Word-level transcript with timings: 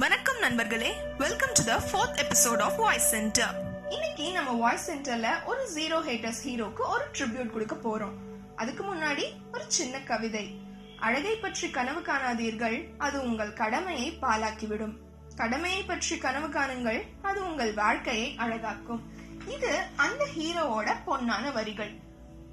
வணக்கம் 0.00 0.38
நண்பர்களே. 0.38 0.96
Welcome 1.18 1.48
to 1.54 1.62
the 1.64 1.76
fourth 1.76 2.18
episode 2.22 2.60
of 2.62 2.76
voice 2.76 3.08
centre 3.08 3.54
இன்னைக்கு 3.88 4.32
நம்ம 4.32 4.52
வாய்ஸ் 4.52 4.90
சென்டர்ல 4.90 5.44
ஒரு 5.44 5.68
ஜீரோ 5.74 5.98
ஹேட்டர்ஸ் 6.08 6.42
ஹீரோக்கு 6.44 6.82
ஒரு 6.88 7.04
ட்ரிபியூட் 7.18 7.52
கொடுக்க 7.52 7.74
போறோம். 7.74 8.12
அதுக்கு 8.56 8.84
முன்னாடி 8.84 9.24
ஒரு 9.52 9.64
சின்ன 9.66 10.00
கவிதை. 10.00 10.60
அழகை 11.00 11.36
பற்றி 11.36 11.70
கனவு 11.70 12.00
காணாதீர்கள் 12.00 12.84
அது 12.98 13.22
உங்கள் 13.22 13.52
கடமையை 13.52 14.18
பாலாக்கிவிடும் 14.22 14.94
கடமையை 15.36 15.82
பற்றி 15.82 16.18
கனவு 16.18 16.46
காணுங்கள் 16.46 17.02
அது 17.22 17.46
உங்கள் 17.46 17.74
வாழ்க்கையை 17.74 18.36
அழகாக்கும். 18.38 19.00
இது 19.48 19.82
அந்த 19.96 20.26
ஹீரோவோட 20.38 20.96
பொன்னான 21.06 21.52
வரிகள். 21.52 21.90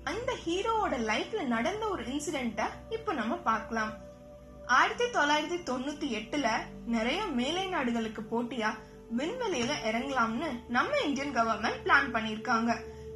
அந்த 0.04 0.36
ஹீரோவோட 0.46 0.98
லைஃப்ல 1.12 1.44
நடந்த 1.44 1.88
ஒரு 1.88 2.04
இன்சிடென்ட்ட 2.04 2.62
இப்ப 2.90 3.14
நம்ம 3.14 3.36
பார்க்கலாம். 3.36 3.94
ஆயிரத்தி 4.68 5.04
தொள்ளாயிரத்தி 5.04 5.58
தொண்ணூத்தி 5.70 6.08
எட்டுல 6.20 6.48
நிறைய 6.86 7.26
மேலை 7.26 7.66
நாடுகளுக்கு 7.68 8.22
போட்டியா 8.32 8.70
விண்வெளியில 9.18 9.72
இறங்கலாம்னு 9.84 10.50
நம்ம 10.68 11.00
இந்தியன் 11.06 11.36
கவர்மெண்ட் 11.36 11.82
பிளான் 11.84 12.10
பண்ணிருக்காங்க 12.14 12.72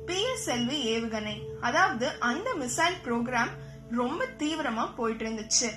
பிஎஸ்எல்வி 0.07 0.77
ஏவுகணை. 0.93 1.35
அதாவது 1.61 2.19
அந்த 2.19 2.53
மிசைல் 2.53 2.99
ப்ரோக்ராம் 3.05 3.49
ரொம்ப 3.91 4.25
தீவிரமா 4.37 4.95
போயிட்டு 4.95 5.25
இருந்துச்சு. 5.25 5.69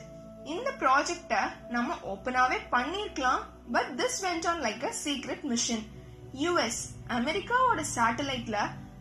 இந்த 0.44 0.70
ப்ராஜெக்ட 0.78 1.34
நம்ம 1.68 1.94
ஓப்பனாவே 2.02 2.58
பண்ணிருக்கலாம் 2.70 3.42
but 3.72 3.91
this 3.96 4.20
went 4.22 4.46
on 4.46 4.60
like 4.60 4.84
a 4.84 4.92
secret 5.04 5.42
mission 5.42 5.84
US 6.34 6.82
அமெரிக்காவோட 7.08 7.84
சேட்டலைட்ல 7.96 8.58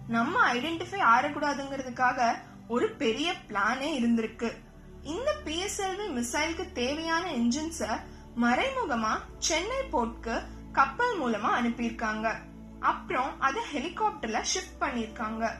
நம்ம 0.07 0.53
ஐடென்டிஃபை 0.53 1.01
ஆறக்கூடாதுங்கிறதுக்காக 1.15 2.31
ஒரு 2.67 2.89
பெரிய 2.89 3.33
பிளானே 3.47 4.01
இருந்திருக்கு. 4.01 4.51
இந்த 5.03 5.29
பிஎஸ்எல்வி 5.45 6.07
மிசைலுக்கு 6.17 6.65
தேவையான 6.73 7.31
என்ஜின்ஸ 7.31 7.87
மறைமுகமா 8.41 9.13
சென்னை 9.37 9.79
போர்ட்க்கு 9.91 10.35
கப்பல் 10.71 11.15
மூலமா 11.21 11.49
அனுப்பியிருக்காங்க. 11.59 12.27
அப்புறம் 12.79 13.39
அதை 13.39 13.61
ஹெலிகாப்டர்ல 13.73 14.41
ஷிஃப்ட் 14.51 14.79
பண்ணிருக்காங்க 14.79 15.51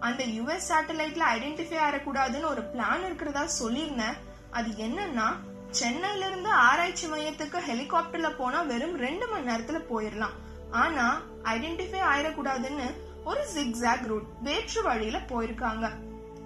அந்த 0.00 0.24
யுஎஸ் 0.24 0.68
சேட்டலைட்ல 0.68 1.24
ஐடென்டிஃபை 1.36 1.78
ஆகக்கூடாதுன்னு 1.86 2.52
ஒரு 2.52 2.62
பிளான் 2.62 3.04
இருக்கிறதா 3.04 3.46
சொல்லியிருந்தேன். 3.58 4.16
அது 4.50 4.70
என்னன்னா 4.86 5.28
சென்னையில 5.70 6.26
இருந்து 6.26 6.50
ஆராய்ச்சி 6.50 7.06
மையத்துக்கு 7.06 7.58
ஹெலிகாப்டர்ல 7.68 8.36
போனா 8.36 8.62
வெறும் 8.62 8.96
ரெண்டு 8.96 9.26
மணி 9.28 9.50
நேரத்துல 9.50 9.80
போயிடலாம் 9.92 10.38
ஆனா 10.70 11.22
ஐடென்டிஃபை 11.42 12.00
ஆயிடக்கூடாதுன்னு 12.12 12.88
ஒரு 13.24 13.42
ஜிக்ஸாக் 13.54 14.06
ரூட் 14.06 14.28
வேற்று 14.40 14.82
வழியில 14.82 15.18
போயிருக்காங்க. 15.18 15.86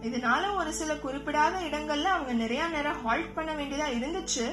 இதனால 0.03 0.55
ஒரு 0.55 0.73
சில 0.73 0.95
குறிப்பிடாத 0.95 1.61
இடங்கள்ல 1.69 2.03
அவங்க 2.03 2.33
நிறைய 2.33 2.67
நேரம் 2.67 3.03
ஹால்ட் 3.03 3.35
பண்ண 3.35 3.55
வேண்டியதா 3.55 3.87
இருந்துச்சு. 3.99 4.47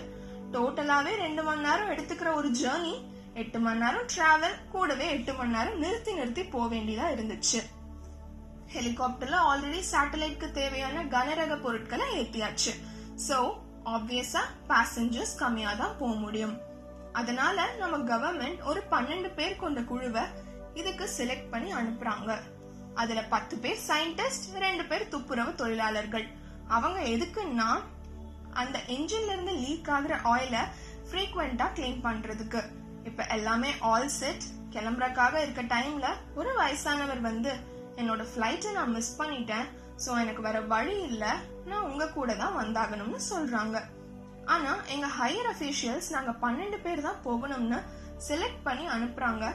டோட்டலாவே 0.51 1.15
ரெண்டு 1.15 1.43
மணி 1.43 1.61
நேரம் 1.61 1.91
எடுத்துக்கிற 1.91 2.33
ஒரு 2.33 2.49
ஜேர்னி 2.51 2.95
எட்டு 3.33 3.59
மணி 3.59 3.79
நேரம் 3.79 4.05
டிராவல் 4.15 4.57
கூடவே 4.71 5.09
எட்டு 5.09 5.33
மணி 5.33 5.51
நேரம் 5.51 5.79
நிறுத்தி 5.79 6.13
நிறுத்தி 6.13 6.43
போக 6.43 6.75
வேண்டியதா 6.75 7.07
இருந்துச்சு. 7.15 7.61
ஹெலிகாப்டர்ல 8.73 9.39
ஆல்ரெடி 9.49 9.81
சேட்டலைட்க்கு 9.91 10.51
தேவையான 10.51 11.03
கனரக 11.03 11.61
பொருட்களை 11.61 12.07
ஏத்தியாச்சு. 12.21 12.73
சோ 13.27 13.39
ஆப்வியஸா 13.85 14.43
பேசஞ்சர்ஸ் 14.67 15.35
கம்மியா 15.37 15.73
தான் 15.73 15.97
போக 15.99 16.13
முடியும். 16.15 16.57
அதனால 17.13 17.65
நம்ம 17.77 17.97
கவர்மெண்ட் 17.97 18.63
ஒரு 18.63 18.83
பன்னெண்டு 18.91 19.33
பேர் 19.33 19.55
கொண்ட 19.55 19.81
குழுவை 19.81 20.21
இதுக்கு 20.73 21.09
செலக்ட் 21.17 21.49
பண்ணி 21.49 21.73
அனுப்புறாங்க. 21.73 22.31
அதுல 23.01 23.21
பத்து 23.33 23.55
பேர் 23.63 23.79
சயின்டிஸ்ட் 23.89 24.47
ரெண்டு 24.65 24.83
பேர் 24.89 25.11
துப்புரவு 25.13 25.51
தொழிலாளர்கள். 25.61 26.25
அவங்க 26.75 26.99
எதுக்குன்னா 27.13 27.69
அந்த 28.61 28.77
என்ஜின்ல 28.95 29.33
இருந்து 29.35 29.53
லீக் 29.63 29.89
ஆகுற 29.95 30.15
ஆயில 30.33 30.57
ஃப்ரீக்வெண்டா 31.07 31.67
கிளீன் 31.77 32.03
பண்றதுக்கு. 32.07 32.61
இப்ப 33.09 33.23
எல்லாமே 33.37 33.71
ஆல் 33.91 34.11
செட் 34.19 34.45
கிளம்புறக்காக 34.75 35.33
இருக்க 35.41 35.61
டைம்ல 35.75 36.07
ஒரு 36.39 36.51
வயசானவர் 36.59 37.21
வந்து 37.29 37.51
என்னோட 37.99 38.21
ஃபிளைட்டை 38.29 38.71
நான் 38.77 38.95
மிஸ் 38.97 39.17
பண்ணிட்டேன். 39.21 39.67
ஸோ 40.03 40.11
எனக்கு 40.21 40.41
வேற 40.47 40.59
வழி 40.75 40.95
இல்லை. 41.09 41.33
நான் 41.69 41.87
உங்க 41.89 42.05
கூட 42.17 42.31
தான் 42.35 42.57
வந்தாகணும்னு 42.61 43.19
சொல்றாங்க. 43.31 43.77
ஆனா 44.53 44.71
எங்க 44.93 45.07
ஹையர் 45.19 45.49
அஃபீஷியல்ஸ் 45.51 46.09
நாங்க 46.15 46.31
பன்னெண்டு 46.41 46.77
பேர் 46.85 47.05
தான் 47.07 47.21
போகணும்னு 47.27 47.79
செலக்ட் 48.27 48.65
பண்ணி 48.67 48.85
அனுப்புறாங்க. 48.95 49.45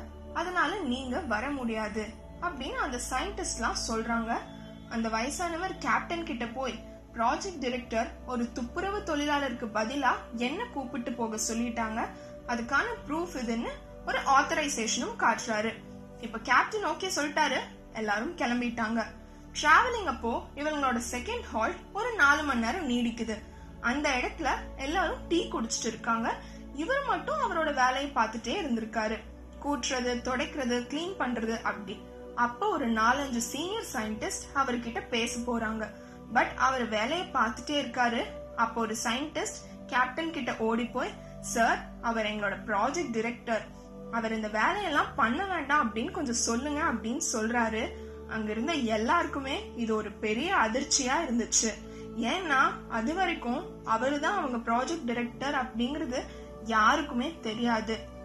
அதனால 0.40 0.70
நீங்க 0.92 1.20
வர 1.34 1.44
முடியாது. 1.58 2.04
அப்படின்னு 2.42 2.74
அந்த 2.74 3.00
சயின்டிஸ்ட்லாம் 3.10 3.76
சொல்றாங்க. 3.88 4.36
அந்த 4.88 5.08
வயசானவர் 5.08 5.78
கேப்டன் 5.78 6.24
கிட்ட 6.24 6.46
போய் 6.46 6.86
ப்ராஜெக்ட் 7.14 7.58
டைரக்டர் 7.60 8.10
ஒரு 8.26 8.52
துப்புரவு 8.52 8.98
தொழிலாளருக்கு 8.98 9.66
பதிலா 9.74 10.10
என்ன 10.36 10.64
கூப்பிட்டு 10.64 11.12
போக 11.12 11.38
சொல்லிட்டாங்க? 11.48 12.08
அதுக்கான 12.46 12.84
ப்ரூஃப் 13.08 13.36
இதுன்னு 13.36 13.68
ஒரு 14.06 14.18
ஆத்தரைசேஷனும் 14.18 15.16
காட்டுறாரு. 15.18 15.74
இப்ப 16.20 16.38
கேப்டன் 16.38 16.84
ஓகே 16.84 17.10
சொல்லிட்டாரு. 17.16 17.58
எல்லாரும் 17.92 18.36
கிளம்பிட்டாங்க. 18.36 19.04
டிராவலிங் 19.62 20.04
அப்போ 20.04 20.42
இவங்களோட 20.54 21.00
செகண்ட் 21.10 21.42
ஹால்ட் 21.42 21.76
ஒரு 21.92 22.14
நாலு 22.14 22.42
மணி 22.42 22.60
நேரம் 22.60 22.88
நீடிக்குது. 22.88 23.38
அந்த 23.80 24.08
இடத்துல 24.08 24.48
எல்லாரும் 24.76 25.26
டீ 25.28 25.48
குடிச்சிட்டு 25.52 25.86
இருக்காங்க. 25.86 26.36
இவர் 26.74 27.04
மட்டும் 27.06 27.40
அவரோட 27.40 27.74
வேலையை 27.74 28.12
பார்த்துட்டே 28.14 28.62
இருந்திருக்காரு. 28.62 29.18
கூட்டுறது 29.64 30.22
துடைக்கிறது 30.22 30.80
கிளீன் 30.86 31.14
பண்றது 31.18 31.62
அப்படி 31.62 32.00
அப்ப 32.38 32.68
ஒரு 32.68 32.92
நாலஞ்சு 32.92 33.36
சீனியர் 33.36 33.86
சயின்டிஸ்ட் 33.92 34.44
அவர்கிட்ட 34.54 35.08
பேச 35.08 35.38
போறாங்க. 35.38 35.88
பட் 36.32 36.52
அவர் 36.56 36.88
வேலையை 36.88 37.26
பார்த்துட்டே 37.32 37.78
இருக்காரு. 37.80 38.22
அப்போ 38.56 38.80
ஒரு 38.80 38.96
சயின்டிஸ்ட் 39.04 39.58
கேப்டன் 39.86 40.32
கிட்ட 40.32 40.56
ஓடி 40.58 40.84
போய் 40.84 41.14
சார் 41.40 41.88
அவர் 42.00 42.26
எங்களோட 42.26 42.56
ப்ராஜெக்ட் 42.66 43.12
டிரெக்டர் 43.12 43.60
அவர் 44.10 44.34
இந்த 44.34 44.48
வேலையெல்லாம் 44.48 45.14
பண்ண 45.16 45.46
வேண்டாம் 45.46 45.94
அப்படின்னு 45.94 46.10
கொஞ்சம் 46.10 46.42
சொல்லுங்க 46.48 46.80
அப்படின்னு 46.80 47.20
சொல்றாரு. 47.32 47.88
அங்க 48.28 48.50
இருந்த 48.50 48.72
எல்லாருக்குமே 48.72 49.72
இது 49.76 49.94
ஒரு 49.94 50.10
பெரிய 50.10 50.54
அதிர்ச்சியா 50.54 51.14
இருந்துச்சு. 51.28 51.70
ஏன்னா 52.16 52.60
அது 52.88 53.14
வரைக்கும் 53.14 53.64
அவருதான் 53.84 54.36
அவங்க 54.40 54.56
ப்ராஜெக்ட் 54.56 55.06
டிரெக்டர் 55.06 55.54
அப்படிங்கறது 55.60 56.20
யாருக்குமே 56.64 57.38
தெரியாது. 57.42 58.16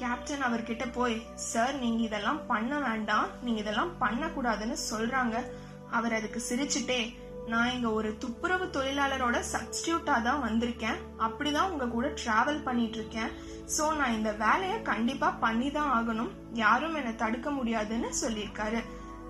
கேப்டன் 0.00 0.46
அவர்கிட்ட 0.46 0.84
போய் 0.92 1.16
சார் 1.50 1.76
நீங்க 1.82 2.00
இதெல்லாம் 2.08 2.40
பண்ண 2.46 2.72
வேண்டாம். 2.88 3.28
நீங்க 3.44 3.60
இதெல்லாம் 3.60 3.92
பண்ணக்கூடாதுன்னு 4.02 4.76
சொல்றாங்க. 4.90 5.36
அவர் 5.96 6.16
அதுக்கு 6.18 6.40
சிரிச்சுட்டே 6.48 7.00
நான் 7.52 7.72
இங்க 7.72 7.88
ஒரு 7.98 8.08
துப்புரவு 8.22 8.66
தொழிலாளரோட 8.76 9.36
சப்ஸ்டியூட்டா 9.52 10.14
தான் 10.22 10.44
வந்திருக்கேன். 10.46 11.00
அப்படிதான் 11.26 11.70
உங்க 11.72 11.86
கூட 11.86 12.06
டிராவல் 12.22 12.62
பண்ணிட்டு 12.62 12.98
இருக்கேன் 13.00 13.30
சோ 13.76 13.84
நான் 13.96 14.16
இந்த 14.18 14.30
வேலையை 14.44 14.78
கண்டிப்பா 14.82 15.28
பண்ணி 15.44 15.68
தான் 15.70 15.92
ஆகணும். 15.98 16.32
யாரும் 16.62 16.94
என்னை 16.94 17.14
தடுக்க 17.16 17.50
முடியாதுன்னு 17.50 18.10
சொல்லியிருக்காரு. 18.22 18.80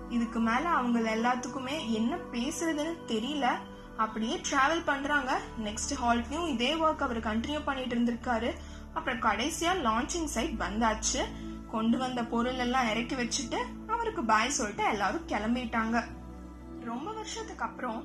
இதுக்கு 0.09 0.39
மேல 0.39 0.65
அவங்க 0.79 0.99
எல்லாத்துக்குமே 1.15 1.77
என்ன 1.99 2.15
பேசுறதுன்னு 2.33 2.95
தெரியல. 3.13 3.47
அப்படியே 4.03 4.35
டிராவல் 4.49 4.87
பண்றாங்க. 4.89 5.31
நெக்ஸ்ட் 5.67 5.93
ஹால்ட்லயும் 6.01 6.49
இதே 6.55 6.71
ஒர்க் 6.85 7.05
அவர் 7.05 7.27
கண்டினியூ 7.29 7.61
பண்ணிட்டு 7.69 7.95
இருந்திருக்காரு. 7.95 8.51
அப்புறம் 8.97 9.25
கடைசியா 9.27 9.73
லான்ச்சிங் 9.87 10.31
சைட் 10.35 10.55
வந்தாச்சு. 10.61 11.21
கொண்டு 11.71 11.97
வந்த 11.97 12.21
பொருள் 12.33 12.61
எல்லாம் 12.65 12.89
இறக்கி 12.91 13.15
வச்சுட்டு 13.15 13.59
அவருக்கு 13.87 14.21
பாய் 14.23 14.55
சொல்லிட்டு 14.57 14.83
எல்லாரும் 14.83 15.27
கிளம்பிட்டாங்க. 15.27 15.97
ரொம்ப 16.89 17.07
வருஷத்துக்கு 17.11 17.63
அப்புறம் 17.63 17.99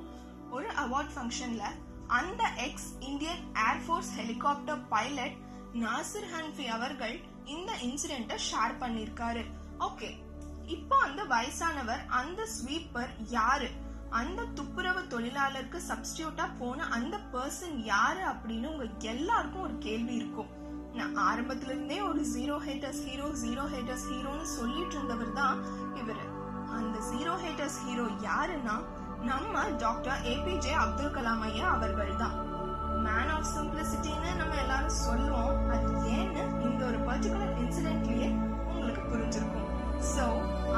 ஒரு 0.51 0.67
அவார்ட் 0.83 1.13
ஃபங்க்ஷன்ல 1.15 1.65
அந்த 2.07 2.43
ex 2.65 2.89
Indian 2.99 3.43
air force 3.69 4.11
helicopter 4.17 4.81
pilot 4.89 5.37
Nasir 5.83 6.27
Hanfi 6.33 6.65
அவர்கள் 6.77 7.15
இந்த 7.45 7.71
இன்சிடென்ட்டை 7.87 8.37
ஷேர் 8.49 8.73
பண்ணியிருக்காரு. 8.81 9.43
ஓகே 9.79 10.09
இப்போ 10.65 10.95
அந்த 10.97 11.21
வயசானவர் 11.23 12.03
அந்த 12.19 12.41
ஸ்வீப்பர் 12.55 13.13
யாரு? 13.29 13.69
அந்த 14.09 14.41
துப்புரவு 14.57 15.01
தொழிலாளருக்கு 15.13 15.79
சப்ஸ்டியூட்டா 15.89 16.45
போன 16.59 16.85
அந்த 16.97 17.15
பர்சன் 17.33 17.77
யாரு 17.83 18.21
அப்படின்னு 18.33 18.67
உங்க 18.73 18.85
எல்லாருக்கும் 19.13 19.61
ஒரு 19.61 19.77
கேள்வி 19.77 20.13
இருக்கும். 20.15 20.51
நான் 20.97 21.15
ஆரம்பத்துல 21.27 21.71
இருந்தே 21.73 21.97
ஒரு 22.09 22.21
zero 22.33 22.55
haters 22.65 23.01
hero 23.07 23.27
zero 23.43 23.63
haters 23.73 24.07
ஹீரோன்னு 24.11 24.47
சொல்லிட்டு 24.57 24.95
இருந்தவர் 24.97 25.37
தான் 25.39 25.57
இவர். 26.01 26.23
அந்த 26.77 26.97
ஜீரோ 27.09 27.33
ஹேட்டர்ஸ் 27.43 27.79
ஹீரோ 27.85 28.05
யாருன்னா 28.27 28.75
நம்ம 29.31 29.63
டாக்டர் 29.83 30.23
ஏபிஜே 30.33 30.73
அப்துல் 30.83 31.15
கலாம் 31.17 31.43
ஐயா 31.47 31.67
அவர்கள் 31.75 32.21
தான். 32.23 32.35
மேன் 33.05 33.31
ஆஃப் 33.35 33.51
சிம்பிளிசிட்டின்னு 33.55 34.31
நம்ம 34.41 34.55
எல்லாரும் 34.63 34.97
சொல்லுவோம். 35.05 35.53
அது 35.75 35.91
ஏன்னு 36.17 36.43
இந்த 36.67 36.81
ஒரு 36.89 36.99
பர்டிகுலர் 37.09 37.55
இன்சிடென்ட்லயே 37.63 38.29
உங்களுக்கு 38.71 39.03
புரிஞ்சிருக்கும். 39.13 39.69
ஸோ 40.13 40.25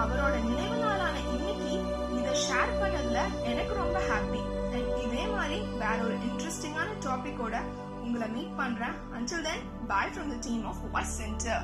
அவரோட 0.01 0.33
நினைவு 0.49 0.77
நாளான 0.83 1.15
இன்னைக்கு 1.35 1.71
இதை 2.17 2.33
ஷேர் 2.45 2.77
பண்ணதுல 2.81 3.19
எனக்கு 3.51 3.73
ரொம்ப 3.83 3.99
ஹாப்பி 4.09 4.41
அண்ட் 4.75 4.91
இதே 5.05 5.25
மாதிரி 5.35 5.57
வேற 5.83 5.97
ஒரு 6.07 6.17
இன்ட்ரெஸ்டிங்கான 6.29 6.89
டாபிக்கோட 7.05 7.55
உங்களை 8.05 8.27
மீட் 8.29 8.57
பண்றேன் 8.57 8.97
until 9.15 9.45
then 9.47 9.63
bye 9.87 10.11
from 10.11 10.31
the 10.33 10.37
team 10.47 10.63
of 10.65 10.81
voice 10.91 11.15
centre 11.17 11.63